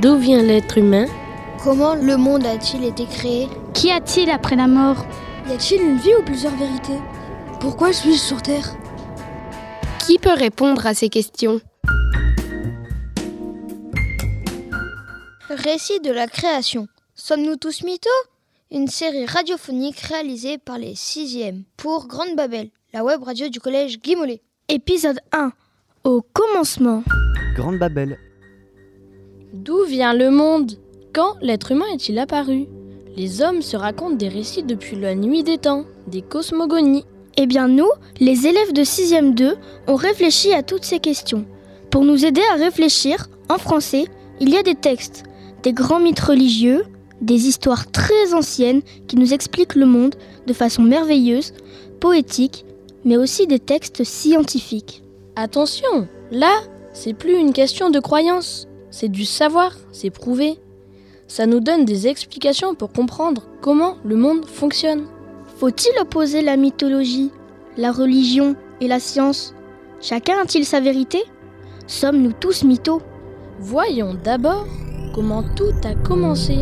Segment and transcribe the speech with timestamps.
[0.00, 1.04] D'où vient l'être humain?
[1.62, 3.48] Comment le monde a-t-il été créé?
[3.74, 5.04] Qu'y a-t-il après la mort?
[5.46, 6.98] Y a-t-il une vie ou plusieurs vérités?
[7.60, 8.74] Pourquoi suis-je sur Terre?
[9.98, 11.60] Qui peut répondre à ces questions?
[15.50, 16.86] Récit de la création.
[17.14, 18.08] Sommes-nous tous mythos?
[18.70, 24.00] Une série radiophonique réalisée par les 6e pour Grande Babel, la web radio du collège
[24.00, 24.40] Guy Mollet.
[24.70, 25.52] Épisode 1.
[26.04, 27.02] Au commencement.
[27.54, 28.16] Grande Babel.
[29.52, 30.72] D'où vient le monde?
[31.12, 32.68] Quand l'être humain est-il apparu?
[33.16, 37.04] Les hommes se racontent des récits depuis la nuit des temps, des cosmogonies.
[37.36, 37.90] Eh bien nous,
[38.20, 39.56] les élèves de 6e 2,
[39.88, 41.46] on réfléchi à toutes ces questions.
[41.90, 44.04] Pour nous aider à réfléchir, en français,
[44.38, 45.24] il y a des textes,
[45.64, 46.84] des grands mythes religieux,
[47.20, 50.14] des histoires très anciennes qui nous expliquent le monde
[50.46, 51.54] de façon merveilleuse,
[51.98, 52.64] poétique,
[53.04, 55.02] mais aussi des textes scientifiques.
[55.34, 56.52] Attention, là,
[56.92, 60.58] c'est plus une question de croyance, c'est du savoir, c'est prouvé.
[61.28, 65.06] Ça nous donne des explications pour comprendre comment le monde fonctionne.
[65.58, 67.30] Faut-il opposer la mythologie,
[67.76, 69.54] la religion et la science?
[70.00, 71.22] Chacun a-t-il sa vérité?
[71.86, 73.02] Sommes-nous tous mythos?
[73.58, 74.66] Voyons d'abord
[75.14, 76.56] comment tout a commencé.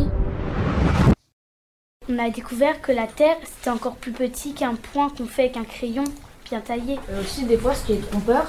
[2.11, 5.57] On a découvert que la Terre, c'était encore plus petit qu'un point qu'on fait avec
[5.59, 6.05] un crayon
[6.49, 6.99] bien taillé.
[7.11, 8.47] Euh, aussi, des fois, ce qui est trompeur,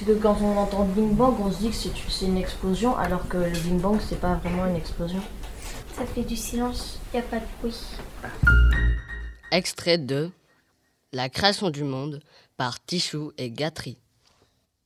[0.00, 3.28] c'est que quand on entend Big Bang, on se dit que c'est une explosion, alors
[3.28, 5.20] que le Big Bang, c'est pas vraiment une explosion.
[5.94, 7.76] Ça fait du silence, y a pas de bruit.
[9.52, 10.30] Extrait de
[11.12, 12.20] La création du monde
[12.56, 13.98] par Tichou et Gatry.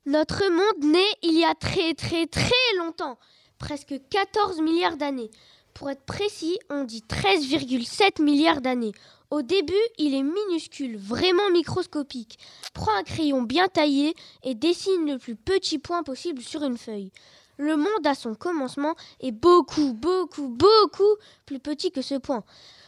[0.04, 3.16] Notre monde naît il y a très très très longtemps,
[3.58, 5.30] presque 14 milliards d'années.
[5.74, 8.92] Pour être précis, on dit 13,7 milliards d'années.
[9.34, 12.38] Au début, il est minuscule, vraiment microscopique.
[12.72, 17.10] Prends un crayon bien taillé et dessine le plus petit point possible sur une feuille.
[17.56, 22.44] Le monde à son commencement est beaucoup, beaucoup, beaucoup plus petit que ce point.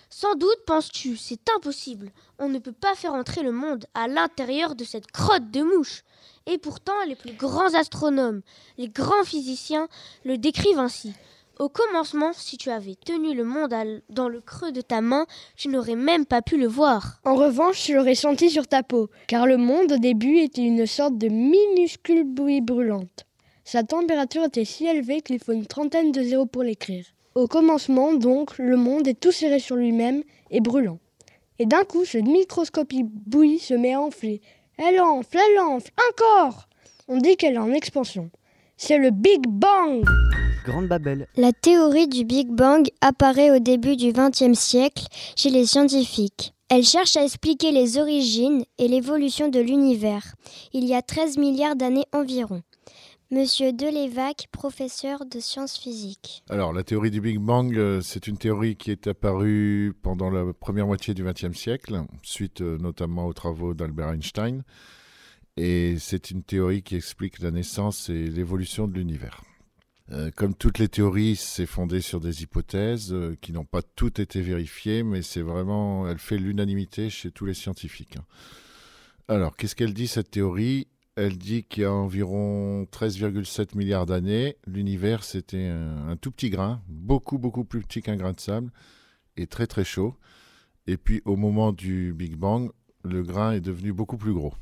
[0.09, 2.13] Sans doute penses-tu, c'est impossible.
[2.39, 6.05] On ne peut pas faire entrer le monde à l'intérieur de cette crotte de mouche.
[6.47, 8.43] Et pourtant, les plus grands astronomes,
[8.79, 9.89] les grands physiciens
[10.25, 11.13] le décrivent ainsi.
[11.59, 13.75] Au commencement, si tu avais tenu le monde
[14.11, 15.25] dans le creux de ta main,
[15.57, 17.23] tu n'aurais même pas pu le voir.
[17.25, 20.85] En revanche, tu l'aurais senti sur ta peau, car le monde au début était une
[20.85, 23.25] sorte de minuscule bouillie brûlante.
[23.65, 27.07] Sa température était si élevée qu'il faut une trentaine de zéros pour l'écrire.
[27.35, 30.99] Au commencement, donc, le monde est tout serré sur lui-même et brûlant.
[31.59, 34.43] Et d'un coup, cette microscopique bouillie se met à enfler.
[34.77, 36.69] Elle enfle, elle enfle, encore
[37.09, 38.31] On dit qu'elle est en expansion.
[38.77, 40.05] C'est le Big Bang
[40.67, 41.29] Grande Babel.
[41.37, 45.07] La théorie du Big Bang apparaît au début du XXe siècle
[45.37, 46.55] chez les scientifiques.
[46.69, 50.35] Elle cherche à expliquer les origines et l'évolution de l'univers,
[50.73, 52.63] il y a 13 milliards d'années environ.
[53.31, 56.43] Monsieur Delévac, professeur de sciences physiques.
[56.49, 60.53] Alors, la théorie du Big Bang, euh, c'est une théorie qui est apparue pendant la
[60.53, 64.63] première moitié du XXe siècle, suite euh, notamment aux travaux d'Albert Einstein.
[65.57, 69.43] Et c'est une théorie qui explique la naissance et l'évolution de l'univers.
[70.13, 74.21] Euh, comme toutes les théories, c'est fondé sur des hypothèses euh, qui n'ont pas toutes
[74.21, 78.17] été vérifiées, mais c'est vraiment, elle fait l'unanimité chez tous les scientifiques.
[78.17, 78.25] Hein.
[79.27, 80.87] Alors, qu'est-ce qu'elle dit cette théorie?
[81.17, 86.51] Elle dit qu'il y a environ 13,7 milliards d'années, l'univers c'était un, un, tout petit
[86.51, 88.71] grain, beaucoup beaucoup plus petit qu'un grain de sable,
[89.37, 90.15] et très très chaud.
[90.87, 92.71] Et puis au moment du Big Bang,
[93.03, 94.53] le grain est devenu beaucoup plus gros.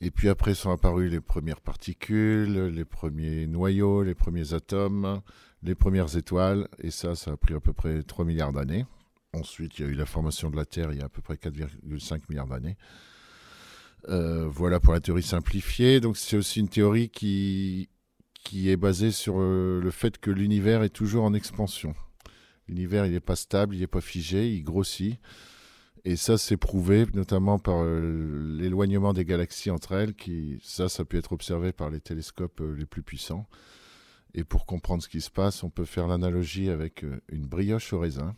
[0.00, 5.20] Et puis après sont apparues les premières particules, les premiers noyaux, les premiers atomes,
[5.62, 8.84] les premières étoiles, et ça, ça a pris à peu près 3 milliards d'années.
[9.32, 11.22] Ensuite, il y a eu la formation de la Terre il y a à peu
[11.22, 12.76] près 4,5 milliards d'années.
[14.08, 16.00] Euh, voilà pour la théorie simplifiée.
[16.00, 17.88] Donc c'est aussi une théorie qui,
[18.44, 21.94] qui est basée sur euh, le fait que l'univers est toujours en expansion.
[22.68, 25.18] L'univers, il n'est pas stable, il n'est pas figé, il grossit.
[26.06, 31.04] Et ça, c'est prouvé notamment par euh, l'éloignement des galaxies entre elles, qui, ça, ça
[31.04, 33.46] peut être observé par les télescopes euh, les plus puissants.
[34.34, 37.92] Et pour comprendre ce qui se passe, on peut faire l'analogie avec euh, une brioche
[37.94, 38.34] au raisin.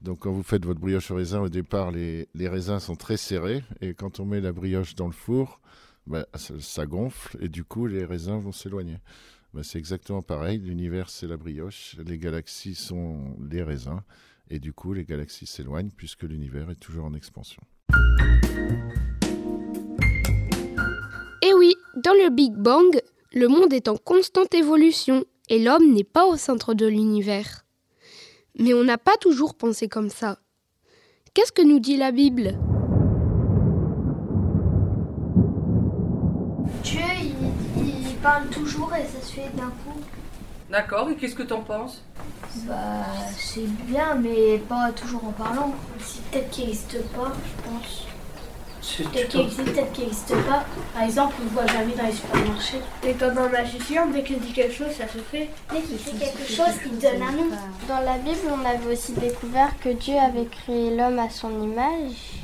[0.00, 3.16] Donc quand vous faites votre brioche au raisin, au départ, les, les raisins sont très
[3.16, 5.60] serrés, et quand on met la brioche dans le four,
[6.08, 8.98] bah, ça, gonfle, et du coup, les raisins vont s'éloigner.
[9.54, 14.00] Bah, c'est exactement pareil, l'univers, c'est la brioche, les galaxies sont les raisins.
[14.50, 17.62] Et du coup, les galaxies s'éloignent puisque l'univers est toujours en expansion.
[21.42, 23.00] Et oui, dans le Big Bang,
[23.32, 27.64] le monde est en constante évolution et l'homme n'est pas au centre de l'univers.
[28.58, 30.38] Mais on n'a pas toujours pensé comme ça.
[31.34, 32.58] Qu'est-ce que nous dit la Bible?
[36.82, 37.00] Dieu,
[37.78, 39.98] il, il, parle toujours et ça se fait d'un coup.
[40.70, 42.04] D'accord, et qu'est-ce que t'en penses?
[42.66, 43.06] Bah,
[43.36, 45.74] c'est bien, mais pas toujours en parlant.
[46.00, 48.06] C'est peut-être qu'il n'existe pas, je pense.
[48.98, 50.64] Peut-être qu'il existe, peut-être qu'il n'existe pas.
[50.92, 52.80] Par exemple, on ne voit jamais dans les supermarchés.
[53.06, 55.50] Et comme un magicien, dès qu'il dit quelque chose, ça se fait.
[55.72, 57.48] Dès qu'il fait quelque chose, il donne un nom.
[57.88, 62.42] Dans la Bible, on avait aussi découvert que Dieu avait créé l'homme à son image.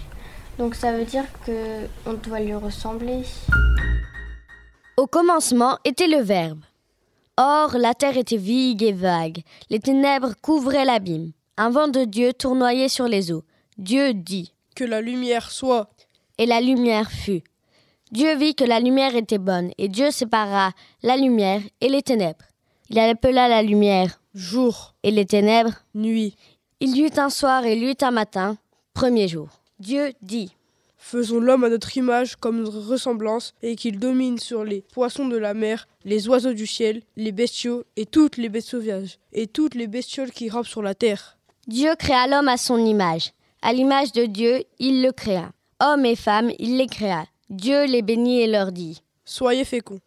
[0.58, 3.24] Donc ça veut dire que on doit lui ressembler.
[4.96, 6.60] Au commencement était le Verbe.
[7.40, 9.42] Or, la terre était vide et vague.
[9.70, 11.30] Les ténèbres couvraient l'abîme.
[11.56, 13.44] Un vent de Dieu tournoyait sur les eaux.
[13.76, 15.88] Dieu dit Que la lumière soit.
[16.38, 17.44] Et la lumière fut.
[18.10, 20.72] Dieu vit que la lumière était bonne, et Dieu sépara
[21.04, 22.44] la lumière et les ténèbres.
[22.90, 26.34] Il appela la lumière jour et les ténèbres nuit.
[26.80, 28.56] Il y eut un soir et il y eut un matin,
[28.94, 29.48] premier jour.
[29.78, 30.50] Dieu dit
[30.98, 35.36] Faisons l'homme à notre image comme notre ressemblance, et qu'il domine sur les poissons de
[35.36, 39.74] la mer, les oiseaux du ciel, les bestiaux et toutes les bêtes sauvages, et toutes
[39.74, 41.38] les bestioles qui rampent sur la terre.
[41.68, 43.32] Dieu créa l'homme à son image.
[43.62, 45.50] À l'image de Dieu, il le créa.
[45.80, 47.24] Hommes et femmes, il les créa.
[47.48, 50.00] Dieu les bénit et leur dit Soyez féconds,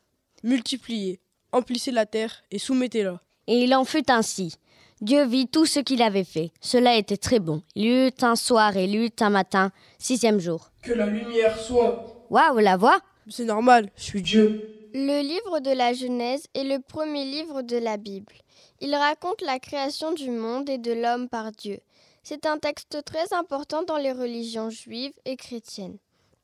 [0.43, 1.19] multipliez,
[1.51, 3.21] emplissez la terre et soumettez-la.
[3.47, 4.55] Et il en fut ainsi.
[5.01, 6.51] Dieu vit tout ce qu'il avait fait.
[6.61, 7.63] Cela était très bon.
[7.73, 10.69] Il y eut un soir et il y eut un matin, sixième jour.
[10.83, 12.25] Que la lumière soit.
[12.29, 14.89] Waouh, la voix C'est normal, je suis Dieu.
[14.93, 18.33] Le livre de la Genèse est le premier livre de la Bible.
[18.79, 21.79] Il raconte la création du monde et de l'homme par Dieu.
[22.21, 25.97] C'est un texte très important dans les religions juives et chrétiennes.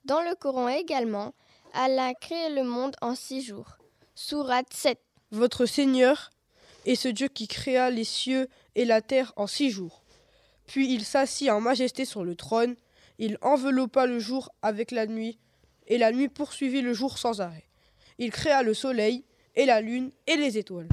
[0.06, 1.33] Dans le Coran également,
[1.74, 3.77] Allah a créé le monde en six jours.
[4.15, 5.00] Sourate 7.
[5.31, 6.31] Votre Seigneur
[6.88, 10.04] est ce Dieu qui créa les cieux et la terre en six jours.
[10.66, 12.75] Puis il s'assit en majesté sur le trône,
[13.19, 15.38] il enveloppa le jour avec la nuit,
[15.88, 17.66] et la nuit poursuivit le jour sans arrêt.
[18.19, 19.24] Il créa le soleil
[19.56, 20.88] et la lune et les étoiles.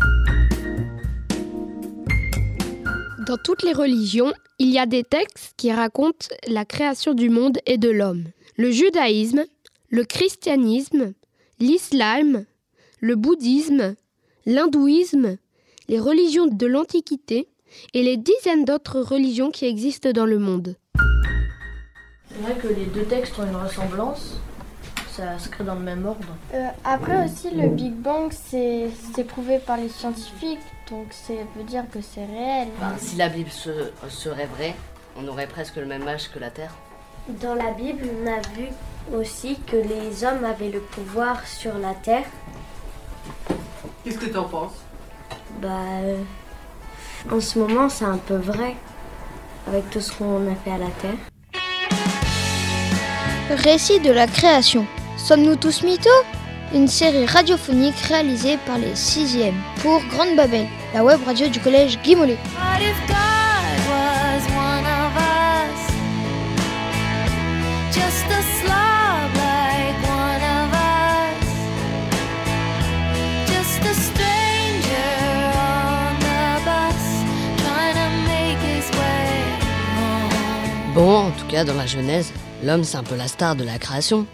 [3.26, 7.58] Dans toutes les religions, il y a des textes qui racontent la création du monde
[7.67, 8.25] et de l'homme.
[8.56, 9.44] Le judaïsme,
[9.88, 11.14] le christianisme,
[11.58, 12.44] l'islam,
[13.00, 13.94] le bouddhisme,
[14.44, 15.38] l'hindouisme,
[15.88, 17.48] les religions de l'Antiquité
[17.92, 20.76] et les dizaines d'autres religions qui existent dans le monde.
[22.28, 24.36] C'est vrai que les deux textes ont une ressemblance,
[25.12, 26.26] ça se crée dans le même ordre.
[26.52, 28.90] Euh, après aussi, le Big Bang, c'est
[29.26, 30.58] prouvé par les scientifiques,
[30.90, 32.69] donc ça veut dire que c'est réel.
[32.80, 33.70] Ben, si la Bible se,
[34.08, 34.75] serait vraie,
[35.16, 36.75] on aurait presque le même âge que la Terre.
[37.40, 38.69] Dans la Bible, on a vu
[39.16, 42.26] aussi que les hommes avaient le pouvoir sur la Terre.
[44.02, 44.83] Qu'est-ce que tu en penses?
[45.60, 45.68] Bah,
[46.02, 46.22] euh,
[47.30, 48.74] en ce moment, c'est un peu vrai,
[49.68, 51.18] avec tout ce qu'on a fait à la Terre.
[53.50, 54.86] Récit de la création.
[55.16, 56.10] Sommes-nous tous mythos?
[56.74, 61.98] Une série radiophonique réalisée par les 6e pour Grande Babel, la web radio du collège
[62.02, 62.16] Guy
[81.54, 82.32] cas, dans la Genèse,
[82.64, 84.26] l'homme c'est un peu la star de la création.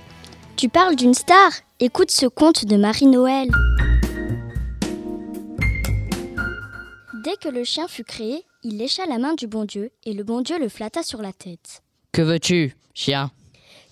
[0.56, 3.50] Tu parles d'une star Écoute ce conte de Marie-Noël.
[7.22, 10.24] Dès que le chien fut créé, il lécha la main du bon Dieu et le
[10.24, 11.82] bon Dieu le flatta sur la tête.
[12.12, 13.30] Que veux-tu, chien?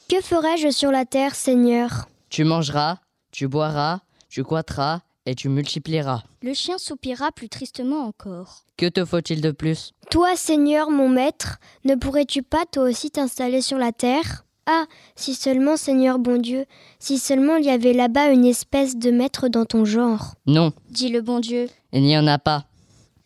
[0.09, 2.09] Que ferai-je sur la terre, Seigneur?
[2.31, 2.97] Tu mangeras,
[3.31, 6.23] tu boiras, tu coîteras et tu multiplieras.
[6.43, 8.65] Le chien soupira plus tristement encore.
[8.77, 9.93] Que te faut-il de plus?
[10.11, 14.45] Toi, Seigneur, mon maître, ne pourrais-tu pas toi aussi t'installer sur la terre?
[14.67, 16.65] Ah, si seulement, Seigneur bon Dieu,
[16.99, 20.35] si seulement il y avait là-bas une espèce de maître dans ton genre.
[20.47, 21.69] Non, dit le bon Dieu.
[21.93, 22.67] Il n'y en a pas.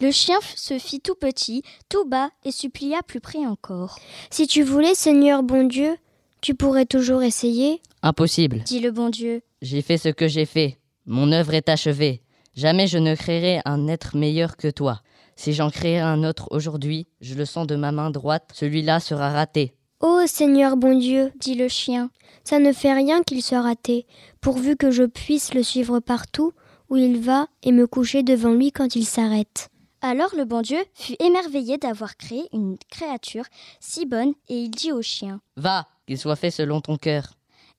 [0.01, 3.99] Le chien se fit tout petit, tout bas, et supplia plus près encore.
[4.31, 5.97] Si tu voulais, Seigneur bon Dieu,
[6.41, 7.81] tu pourrais toujours essayer.
[8.03, 9.43] Impossible, dit le bon Dieu.
[9.63, 10.79] J'ai fait ce que j'ai fait.
[11.07, 12.23] Mon œuvre est achevée.
[12.55, 15.01] Jamais je ne créerai un être meilleur que toi.
[15.37, 19.31] Si j'en créerai un autre aujourd'hui, je le sens de ma main droite, celui-là sera
[19.31, 19.75] raté.
[20.01, 22.11] Ô Seigneur bon Dieu, dit le chien,
[22.45, 24.07] ça ne fait rien qu'il soit raté,
[24.41, 26.53] pourvu que je puisse le suivre partout
[26.89, 29.71] où il va et me coucher devant lui quand il s'arrête.
[30.03, 33.45] Alors le bon Dieu fut émerveillé d'avoir créé une créature
[33.81, 37.35] si bonne et il dit au chien Va, qu'il soit fait selon ton cœur.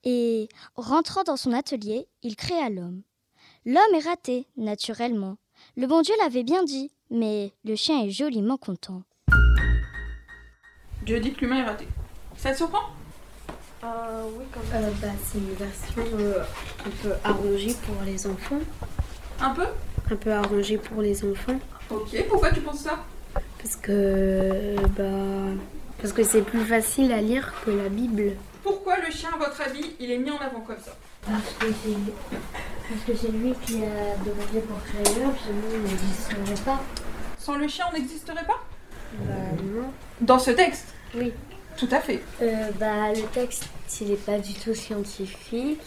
[0.05, 3.03] Et rentrant dans son atelier, il créa l'homme.
[3.65, 5.37] L'homme est raté, naturellement.
[5.77, 9.03] Le bon Dieu l'avait bien dit, mais le chien est joliment content.
[11.03, 11.87] Dieu dit que l'humain est raté.
[12.35, 12.89] Ça te surprend?
[13.85, 14.91] Euh, oui, quand même.
[15.01, 16.43] bah, c'est une version euh,
[16.85, 18.59] un peu arrangée pour les enfants.
[19.39, 19.65] Un peu?
[20.11, 21.59] Un peu arrangé pour les enfants.
[21.89, 22.99] Ok, pourquoi tu penses ça?
[23.57, 25.55] Parce que bah
[26.01, 28.33] parce que c'est plus facile à lire que la Bible.
[28.61, 30.95] Pourquoi le chien, à votre avis, il est mis en avant comme ça?
[31.25, 31.95] Parce que c'est
[32.89, 36.81] parce que c'est lui qui a demandé pour créer l'homme, sinon il n'existerait pas.
[37.37, 38.63] Sans le chien, on n'existerait pas
[39.19, 39.87] Bah non.
[40.21, 41.31] Dans ce texte Oui.
[41.77, 42.21] Tout à fait.
[42.41, 43.67] Euh, bah, le texte,
[44.01, 45.81] il n'est pas du tout scientifique.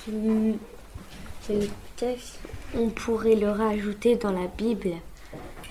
[1.43, 2.41] C'est le texte,
[2.77, 4.91] on pourrait le rajouter dans la Bible.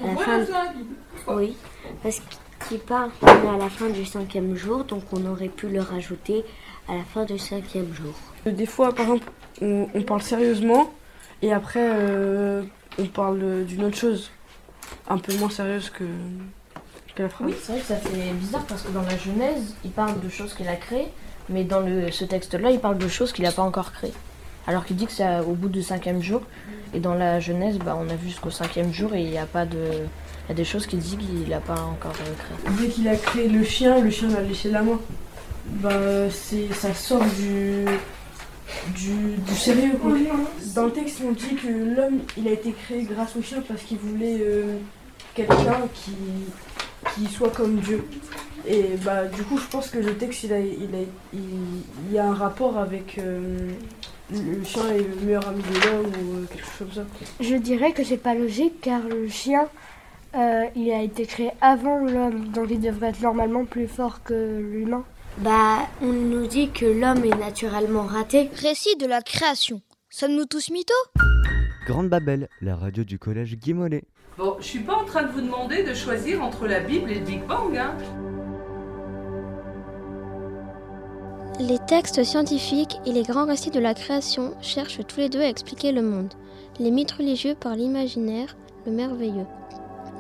[0.02, 0.96] On pourrait rajouter dans la Bible.
[1.28, 1.58] Oui,
[2.02, 2.22] parce
[2.68, 5.82] qu'il parle qu'on est à la fin du cinquième jour, donc on aurait pu le
[5.82, 6.46] rajouter
[6.88, 8.14] à la fin du cinquième jour.
[8.46, 10.92] Des fois, par exemple, on, on parle sérieusement
[11.46, 12.64] et après, euh,
[12.98, 14.32] on parle d'une autre chose,
[15.08, 16.04] un peu moins sérieuse que,
[17.14, 17.48] que la phrase.
[17.48, 20.28] Oui, c'est vrai que ça fait bizarre parce que dans la Genèse, il parle de
[20.28, 21.10] choses qu'il a créées,
[21.50, 24.14] mais dans le, ce texte-là, il parle de choses qu'il n'a pas encore créées.
[24.66, 26.42] Alors qu'il dit que c'est au bout du cinquième jour,
[26.96, 29.46] et dans la Genèse, bah, on a vu jusqu'au cinquième jour et il n'y a
[29.46, 29.78] pas de.
[29.78, 32.88] Il y a des choses qu'il dit qu'il n'a pas encore euh, créées.
[32.88, 35.00] Dès qu'il a créé le chien, le chien a léché la main.
[35.66, 35.92] Bah,
[36.32, 37.86] c'est, ça sort du,
[38.94, 40.12] du, du sérieux quoi.
[40.76, 43.82] Dans le texte, on dit que l'homme, il a été créé grâce au chien parce
[43.84, 44.78] qu'il voulait euh,
[45.34, 46.12] quelqu'un qui,
[47.16, 48.06] qui soit comme Dieu.
[48.68, 51.00] Et bah, du coup, je pense que le texte, il, a, il, a,
[51.34, 51.40] il,
[52.08, 53.70] il y a un rapport avec euh,
[54.32, 57.06] le chien est le meilleur ami de l'homme ou euh, quelque chose comme ça.
[57.40, 59.68] Je dirais que c'est pas logique car le chien,
[60.36, 64.34] euh, il a été créé avant l'homme, donc il devrait être normalement plus fort que
[64.60, 65.04] l'humain.
[65.40, 68.50] Bah, on nous dit que l'homme est naturellement raté.
[68.62, 69.82] Récit de la création.
[70.10, 70.94] Sommes-nous tous mythos?
[71.86, 74.06] Grande Babel, la radio du collège Guy Mollet.
[74.38, 77.16] Bon, je suis pas en train de vous demander de choisir entre la Bible et
[77.16, 77.98] le Big Bang, hein.
[81.60, 85.50] Les textes scientifiques et les grands récits de la création cherchent tous les deux à
[85.50, 86.34] expliquer le monde.
[86.80, 89.48] Les mythes religieux par l'imaginaire, le merveilleux.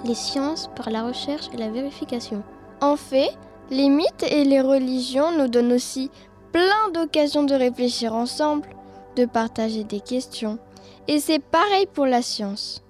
[0.05, 2.43] Les sciences par la recherche et la vérification.
[2.81, 3.31] En fait,
[3.72, 6.10] les mythes et les religions nous donnent aussi
[6.51, 8.67] plein d'occasions de réfléchir ensemble,
[9.15, 10.60] de partager des questions.
[11.07, 12.84] Et c'est pareil pour la science.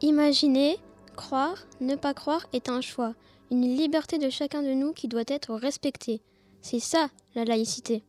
[0.00, 0.78] Imaginer,
[1.16, 3.14] croire, ne pas croire est un choix,
[3.50, 6.20] une liberté de chacun de nous qui doit être respectée.
[6.60, 8.02] C'est ça, la laïcité.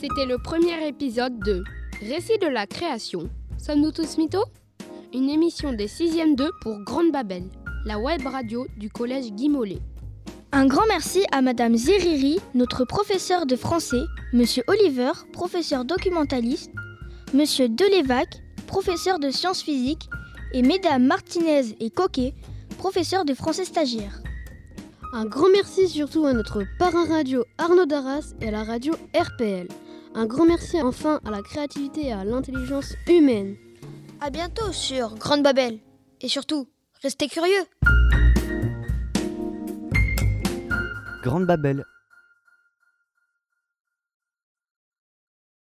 [0.00, 1.64] C'était le premier épisode de
[2.00, 3.30] Récit de la création.
[3.56, 4.44] Sommes-nous tous mythos?
[5.14, 7.44] Une émission des 6e 2 pour Grande Babel,
[7.84, 9.78] la web radio du collège Guy Mollet.
[10.50, 14.02] Un grand merci à Madame Ziriri, notre professeur de français,
[14.32, 16.72] Monsieur Oliver, professeur documentaliste,
[17.32, 18.26] Monsieur Delevac,
[18.66, 20.08] professeur de sciences physiques,
[20.52, 22.34] et Mesdames Martinez et Coquet,
[22.76, 24.20] professeurs de français stagiaire.
[25.12, 29.68] Un grand merci surtout à notre parrain radio Arnaud Darras et à la radio RPL.
[30.16, 33.54] Un grand merci enfin à la créativité et à l'intelligence humaine.
[34.26, 35.80] À bientôt sur Grande Babel.
[36.22, 36.66] Et surtout,
[37.02, 37.52] restez curieux.
[41.22, 41.84] Grande Babel,